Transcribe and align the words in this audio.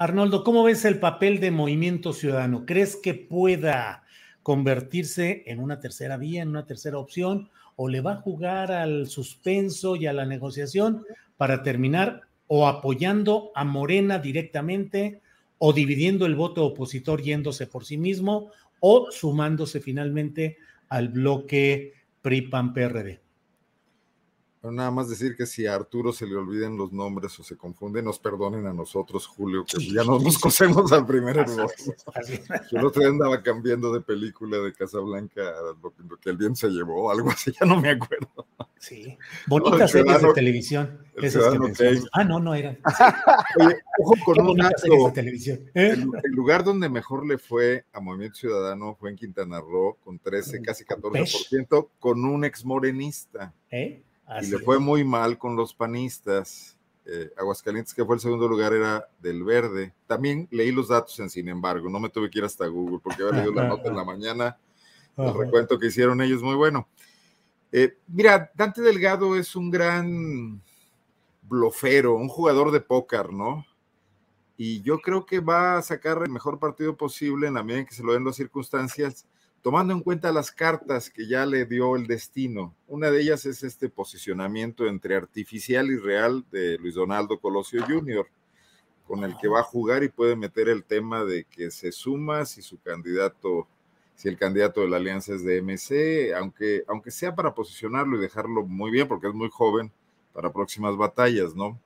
Arnoldo, 0.00 0.44
¿cómo 0.44 0.62
ves 0.62 0.84
el 0.84 1.00
papel 1.00 1.40
de 1.40 1.50
Movimiento 1.50 2.12
Ciudadano? 2.12 2.64
¿Crees 2.66 2.94
que 2.94 3.14
pueda 3.14 4.04
convertirse 4.44 5.42
en 5.46 5.58
una 5.58 5.80
tercera 5.80 6.16
vía, 6.16 6.40
en 6.40 6.50
una 6.50 6.66
tercera 6.66 6.98
opción? 6.98 7.50
¿O 7.74 7.88
le 7.88 8.00
va 8.00 8.12
a 8.12 8.20
jugar 8.20 8.70
al 8.70 9.08
suspenso 9.08 9.96
y 9.96 10.06
a 10.06 10.12
la 10.12 10.24
negociación 10.24 11.04
para 11.36 11.64
terminar 11.64 12.20
o 12.46 12.68
apoyando 12.68 13.50
a 13.56 13.64
Morena 13.64 14.20
directamente 14.20 15.20
o 15.58 15.72
dividiendo 15.72 16.26
el 16.26 16.36
voto 16.36 16.64
opositor 16.64 17.20
yéndose 17.20 17.66
por 17.66 17.84
sí 17.84 17.98
mismo 17.98 18.52
o 18.78 19.08
sumándose 19.10 19.80
finalmente 19.80 20.58
al 20.90 21.08
bloque 21.08 21.94
PRI-PAN-PRD? 22.22 23.27
Pero 24.68 24.76
nada 24.76 24.90
más 24.90 25.08
decir 25.08 25.34
que 25.34 25.46
si 25.46 25.64
a 25.64 25.74
Arturo 25.74 26.12
se 26.12 26.26
le 26.26 26.36
olviden 26.36 26.76
los 26.76 26.92
nombres 26.92 27.40
o 27.40 27.42
se 27.42 27.56
confunden, 27.56 28.04
nos 28.04 28.18
perdonen 28.18 28.66
a 28.66 28.74
nosotros, 28.74 29.26
Julio, 29.26 29.64
que 29.64 29.82
ya 29.82 30.04
no 30.04 30.18
nos 30.18 30.36
cosemos 30.36 30.92
al 30.92 31.06
primer 31.06 31.38
error. 31.38 31.72
Yo 32.70 32.78
el 32.78 32.84
otro 32.84 33.00
día 33.00 33.08
andaba 33.08 33.42
cambiando 33.42 33.90
de 33.94 34.02
película 34.02 34.58
de 34.58 34.74
Casablanca 34.74 35.40
lo, 35.82 35.94
lo 36.06 36.16
que 36.18 36.28
el 36.28 36.36
bien 36.36 36.54
se 36.54 36.68
llevó, 36.68 37.10
algo 37.10 37.30
así, 37.30 37.50
ya 37.58 37.64
no 37.64 37.80
me 37.80 37.92
acuerdo. 37.92 38.46
Sí, 38.78 39.16
bonitas 39.46 39.80
no, 39.80 39.88
series 39.88 40.22
de 40.22 40.32
televisión. 40.34 40.98
Esas 41.16 41.54
que 41.78 42.00
ah, 42.12 42.24
no, 42.24 42.38
no 42.38 42.54
eran. 42.54 42.78
Oye, 43.58 43.76
ojo 44.00 44.14
con 44.26 44.50
un 44.50 44.56
dato. 44.58 45.06
De 45.06 45.12
televisión. 45.12 45.60
El, 45.72 46.10
el, 46.22 46.32
lugar 46.32 46.62
donde 46.62 46.90
mejor 46.90 47.26
le 47.26 47.38
fue 47.38 47.86
a 47.94 48.00
Movimiento 48.00 48.36
Ciudadano 48.36 48.94
fue 48.94 49.10
en 49.10 49.16
Quintana 49.16 49.60
Roo, 49.60 49.96
con 50.04 50.18
13, 50.18 50.60
casi 50.60 50.84
14%, 50.84 51.88
con 51.98 52.22
un 52.22 52.44
ex 52.44 52.66
morenista. 52.66 53.54
¿Eh? 53.70 54.02
Y 54.42 54.46
le 54.46 54.58
fue 54.58 54.78
muy 54.78 55.04
mal 55.04 55.38
con 55.38 55.56
los 55.56 55.74
panistas. 55.74 56.76
Eh, 57.06 57.32
Aguascalientes, 57.38 57.94
que 57.94 58.04
fue 58.04 58.16
el 58.16 58.20
segundo 58.20 58.46
lugar, 58.46 58.74
era 58.74 59.08
del 59.20 59.42
verde. 59.42 59.94
También 60.06 60.46
leí 60.50 60.70
los 60.70 60.88
datos 60.88 61.18
en 61.20 61.30
Sin 61.30 61.48
embargo, 61.48 61.88
no 61.88 61.98
me 61.98 62.10
tuve 62.10 62.28
que 62.28 62.38
ir 62.38 62.44
hasta 62.44 62.66
Google 62.66 62.98
porque 63.02 63.22
había 63.22 63.36
leído 63.36 63.54
la 63.54 63.66
nota 63.66 63.88
en 63.88 63.96
la 63.96 64.04
mañana. 64.04 64.58
El 65.16 65.34
recuento 65.34 65.78
que 65.78 65.86
hicieron 65.86 66.20
ellos, 66.20 66.42
muy 66.42 66.54
bueno. 66.54 66.86
Eh, 67.72 67.96
mira, 68.06 68.50
Dante 68.54 68.82
Delgado 68.82 69.36
es 69.36 69.56
un 69.56 69.70
gran 69.70 70.62
blofero, 71.42 72.14
un 72.14 72.28
jugador 72.28 72.70
de 72.70 72.80
póker, 72.80 73.32
¿no? 73.32 73.64
Y 74.56 74.82
yo 74.82 74.98
creo 74.98 75.24
que 75.24 75.40
va 75.40 75.78
a 75.78 75.82
sacar 75.82 76.22
el 76.22 76.30
mejor 76.30 76.58
partido 76.58 76.96
posible 76.96 77.46
en 77.46 77.54
la 77.54 77.62
medida 77.62 77.80
en 77.80 77.86
que 77.86 77.94
se 77.94 78.02
lo 78.02 78.12
den 78.12 78.24
las 78.24 78.36
circunstancias 78.36 79.26
tomando 79.62 79.92
en 79.92 80.00
cuenta 80.00 80.32
las 80.32 80.50
cartas 80.50 81.10
que 81.10 81.26
ya 81.26 81.44
le 81.46 81.66
dio 81.66 81.96
el 81.96 82.06
destino. 82.06 82.74
Una 82.86 83.10
de 83.10 83.20
ellas 83.20 83.44
es 83.46 83.62
este 83.62 83.88
posicionamiento 83.88 84.86
entre 84.86 85.16
artificial 85.16 85.90
y 85.90 85.96
real 85.96 86.44
de 86.50 86.78
Luis 86.78 86.94
Donaldo 86.94 87.38
Colosio 87.40 87.84
Jr., 87.86 88.26
con 89.06 89.24
el 89.24 89.36
que 89.38 89.48
va 89.48 89.60
a 89.60 89.64
jugar 89.64 90.02
y 90.04 90.10
puede 90.10 90.36
meter 90.36 90.68
el 90.68 90.84
tema 90.84 91.24
de 91.24 91.44
que 91.44 91.70
se 91.70 91.92
suma 91.92 92.44
si 92.44 92.60
su 92.60 92.78
candidato, 92.80 93.66
si 94.14 94.28
el 94.28 94.36
candidato 94.36 94.82
de 94.82 94.88
la 94.88 94.98
alianza 94.98 95.34
es 95.34 95.42
de 95.44 95.62
MC, 95.62 96.34
aunque, 96.34 96.84
aunque 96.86 97.10
sea 97.10 97.34
para 97.34 97.54
posicionarlo 97.54 98.18
y 98.18 98.20
dejarlo 98.20 98.64
muy 98.66 98.90
bien, 98.90 99.08
porque 99.08 99.28
es 99.28 99.34
muy 99.34 99.48
joven 99.50 99.90
para 100.34 100.52
próximas 100.52 100.96
batallas, 100.96 101.54
¿no? 101.54 101.80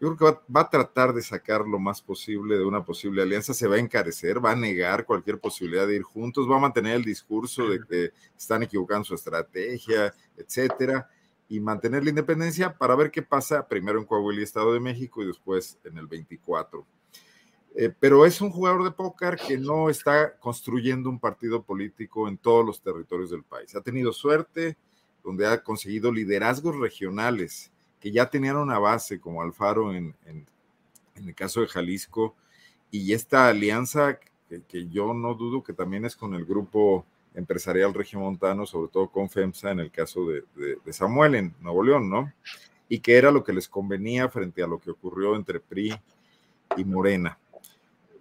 Yo 0.00 0.14
creo 0.14 0.16
que 0.16 0.24
va, 0.24 0.42
va, 0.54 0.60
a 0.62 0.70
tratar 0.70 1.12
de 1.12 1.22
sacar 1.22 1.62
lo 1.62 1.78
más 1.78 2.00
posible 2.00 2.56
de 2.56 2.64
una 2.64 2.84
posible 2.84 3.22
alianza, 3.22 3.52
se 3.52 3.66
va 3.66 3.76
a 3.76 3.80
encarecer, 3.80 4.44
va 4.44 4.52
a 4.52 4.56
negar 4.56 5.04
cualquier 5.04 5.38
posibilidad 5.40 5.86
de 5.86 5.96
ir 5.96 6.02
juntos, 6.02 6.48
va 6.48 6.56
a 6.56 6.60
mantener 6.60 6.94
el 6.94 7.04
discurso 7.04 7.68
de 7.68 7.80
que 7.88 8.12
están 8.36 8.62
equivocando 8.62 9.04
su 9.04 9.14
estrategia, 9.14 10.14
etcétera, 10.36 11.08
y 11.48 11.60
mantener 11.60 12.04
la 12.04 12.10
independencia 12.10 12.76
para 12.76 12.94
ver 12.94 13.10
qué 13.10 13.22
pasa 13.22 13.66
primero 13.66 13.98
en 13.98 14.04
Coahuila 14.04 14.40
y 14.40 14.44
Estado 14.44 14.72
de 14.72 14.80
México 14.80 15.22
y 15.22 15.26
después 15.26 15.78
en 15.84 15.98
el 15.98 16.06
24. 16.06 16.86
Eh, 17.74 17.92
pero 17.98 18.26
es 18.26 18.40
un 18.40 18.50
jugador 18.50 18.84
de 18.84 18.90
póker 18.90 19.36
que 19.36 19.56
no 19.56 19.88
está 19.88 20.36
construyendo 20.38 21.08
un 21.08 21.18
partido 21.18 21.62
político 21.62 22.28
en 22.28 22.36
todos 22.36 22.64
los 22.64 22.82
territorios 22.82 23.30
del 23.30 23.44
país. 23.44 23.74
Ha 23.74 23.80
tenido 23.80 24.12
suerte 24.12 24.76
donde 25.22 25.46
ha 25.46 25.62
conseguido 25.62 26.12
liderazgos 26.12 26.76
regionales 26.76 27.70
que 28.00 28.10
ya 28.10 28.28
tenían 28.30 28.56
una 28.56 28.78
base 28.78 29.20
como 29.20 29.42
Alfaro 29.42 29.92
en, 29.92 30.14
en, 30.26 30.46
el 31.16 31.34
caso 31.34 31.60
de 31.60 31.66
Jalisco, 31.66 32.36
y 32.90 33.12
esta 33.12 33.48
alianza 33.48 34.18
que, 34.68 34.88
yo 34.88 35.12
no 35.12 35.34
dudo 35.34 35.62
que 35.62 35.72
también 35.72 36.04
es 36.04 36.16
con 36.16 36.32
el 36.34 36.44
grupo 36.44 37.04
empresarial 37.34 37.92
regiomontano, 37.92 38.66
sobre 38.66 38.90
todo 38.90 39.08
con 39.08 39.28
FEMSA 39.28 39.72
en 39.72 39.80
el 39.80 39.90
caso 39.90 40.26
de, 40.28 40.44
de, 40.84 40.92
Samuel 40.92 41.34
en 41.34 41.54
Nuevo 41.60 41.82
León, 41.82 42.08
¿no? 42.08 42.32
Y 42.88 43.00
que 43.00 43.16
era 43.16 43.30
lo 43.30 43.44
que 43.44 43.52
les 43.52 43.68
convenía 43.68 44.28
frente 44.28 44.62
a 44.62 44.66
lo 44.66 44.78
que 44.78 44.90
ocurrió 44.90 45.36
entre 45.36 45.60
PRI 45.60 45.94
y 46.76 46.84
Morena, 46.84 47.38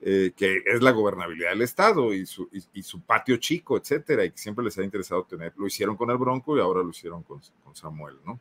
eh, 0.01 0.31
que 0.35 0.61
es 0.65 0.81
la 0.81 0.91
gobernabilidad 0.91 1.51
del 1.51 1.61
Estado 1.61 2.13
y 2.13 2.25
su, 2.25 2.49
y 2.73 2.83
su, 2.83 3.01
patio 3.01 3.37
chico, 3.37 3.77
etcétera, 3.77 4.25
y 4.25 4.31
que 4.31 4.37
siempre 4.37 4.65
les 4.65 4.77
ha 4.77 4.83
interesado 4.83 5.23
tener. 5.23 5.53
Lo 5.55 5.67
hicieron 5.67 5.95
con 5.95 6.09
el 6.09 6.17
Bronco 6.17 6.57
y 6.57 6.59
ahora 6.59 6.83
lo 6.83 6.89
hicieron 6.89 7.23
con, 7.23 7.41
con 7.63 7.75
Samuel, 7.75 8.17
¿no? 8.25 8.39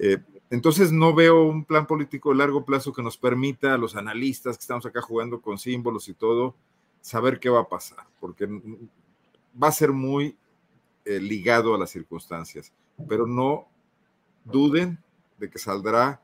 Eh, 0.00 0.18
entonces 0.50 0.92
no 0.92 1.14
veo 1.14 1.42
un 1.42 1.64
plan 1.64 1.86
político 1.86 2.30
de 2.30 2.36
largo 2.36 2.64
plazo 2.64 2.92
que 2.92 3.02
nos 3.02 3.18
permita 3.18 3.74
a 3.74 3.78
los 3.78 3.96
analistas 3.96 4.56
que 4.56 4.62
estamos 4.62 4.86
acá 4.86 5.02
jugando 5.02 5.40
con 5.42 5.58
símbolos 5.58 6.08
y 6.08 6.14
todo, 6.14 6.54
saber 7.00 7.38
qué 7.38 7.50
va 7.50 7.60
a 7.60 7.68
pasar, 7.68 8.06
porque 8.20 8.46
va 9.60 9.68
a 9.68 9.72
ser 9.72 9.92
muy 9.92 10.36
eh, 11.04 11.20
ligado 11.20 11.74
a 11.74 11.78
las 11.78 11.90
circunstancias, 11.90 12.72
pero 13.08 13.26
no 13.26 13.68
duden 14.44 14.98
de 15.38 15.50
que 15.50 15.58
saldrá 15.58 16.22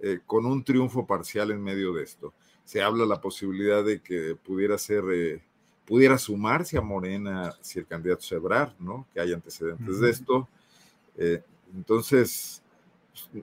eh, 0.00 0.20
con 0.24 0.46
un 0.46 0.62
triunfo 0.62 1.06
parcial 1.06 1.50
en 1.50 1.62
medio 1.62 1.92
de 1.92 2.04
esto. 2.04 2.32
Se 2.64 2.82
habla 2.82 3.06
la 3.06 3.20
posibilidad 3.20 3.84
de 3.84 4.00
que 4.00 4.36
pudiera 4.36 4.78
ser, 4.78 5.02
eh, 5.12 5.42
pudiera 5.84 6.16
sumarse 6.16 6.78
a 6.78 6.80
Morena 6.80 7.54
si 7.60 7.78
el 7.78 7.86
candidato 7.86 8.22
Sebrar, 8.22 8.74
¿no? 8.78 9.06
Que 9.12 9.20
hay 9.20 9.32
antecedentes 9.32 9.88
uh 9.88 9.98
-huh. 9.98 10.00
de 10.00 10.10
esto. 10.10 10.48
Entonces, 11.74 12.63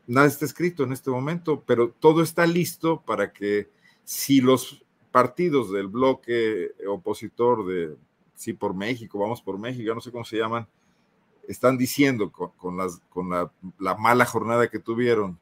nada 0.07 0.27
está 0.27 0.45
escrito 0.45 0.83
en 0.83 0.91
este 0.91 1.09
momento, 1.09 1.63
pero 1.65 1.89
todo 1.89 2.21
está 2.21 2.45
listo 2.45 3.01
para 3.01 3.31
que 3.31 3.69
si 4.03 4.41
los 4.41 4.83
partidos 5.11 5.71
del 5.71 5.87
bloque 5.87 6.71
opositor 6.87 7.65
de 7.65 7.95
sí 8.35 8.53
por 8.53 8.73
México, 8.73 9.19
vamos 9.19 9.41
por 9.41 9.57
México, 9.59 9.93
no 9.93 10.01
sé 10.01 10.11
cómo 10.11 10.25
se 10.25 10.37
llaman, 10.37 10.67
están 11.47 11.77
diciendo 11.77 12.31
con, 12.31 12.77
las, 12.77 13.01
con 13.09 13.29
la, 13.29 13.51
la, 13.77 13.95
mala 13.95 14.25
jornada 14.25 14.69
que 14.69 14.79
tuvieron, 14.79 15.37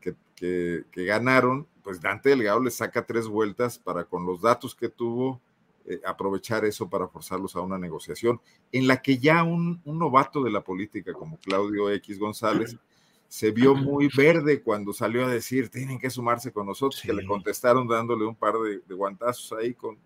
que, 0.00 0.14
que, 0.36 0.84
que, 0.90 1.04
ganaron, 1.04 1.66
pues 1.82 2.00
Dante 2.00 2.28
Delgado 2.28 2.60
les 2.60 2.74
saca 2.74 3.06
tres 3.06 3.26
vueltas 3.26 3.78
para 3.78 4.04
con 4.04 4.26
los 4.26 4.40
datos 4.40 4.74
que 4.74 4.88
tuvo 4.88 5.40
eh, 5.86 6.00
aprovechar 6.04 6.64
eso 6.64 6.88
para 6.90 7.08
forzarlos 7.08 7.56
a 7.56 7.60
una 7.60 7.78
negociación 7.78 8.40
en 8.72 8.86
la 8.86 9.00
que 9.00 9.18
ya 9.18 9.42
un, 9.42 9.80
un 9.84 9.98
novato 9.98 10.42
de 10.42 10.50
la 10.50 10.60
política 10.62 11.14
como 11.14 11.38
Claudio 11.38 11.90
X 11.90 12.18
González 12.18 12.76
se 13.28 13.50
vio 13.50 13.74
muy 13.74 14.08
verde 14.14 14.62
cuando 14.62 14.92
salió 14.92 15.26
a 15.26 15.30
decir, 15.30 15.68
tienen 15.68 15.98
que 15.98 16.08
sumarse 16.08 16.50
con 16.50 16.66
nosotros, 16.66 17.00
que 17.02 17.12
le 17.12 17.26
contestaron 17.26 17.86
dándole 17.86 18.24
un 18.24 18.34
par 18.34 18.54
de, 18.54 18.94
guantazos 18.94 19.52
ahí 19.58 19.74
con, 19.74 19.98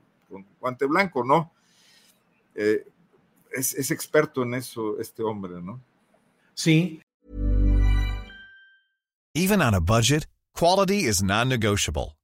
guante 0.61 0.87
blanco, 0.87 1.25
¿no? 1.25 1.53
Eh, 2.55 2.85
es, 3.53 3.75
es 3.75 3.91
experto 3.91 4.43
en 4.43 4.55
eso 4.55 4.99
este 4.99 5.23
hombre, 5.23 5.63
¿no? 5.63 5.81
Sí. 6.55 7.01
Even 9.35 9.63
on 9.63 9.75
a 9.75 9.81
budget, 9.81 10.27
quality 10.55 11.05
is 11.05 11.23
non-negotiable. 11.23 12.17